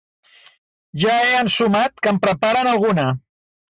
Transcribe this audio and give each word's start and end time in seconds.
Ja 1.03 1.19
he 1.27 1.37
ensumat 1.43 2.05
que 2.05 2.15
en 2.17 2.23
preparen 2.27 2.75
alguna. 2.77 3.11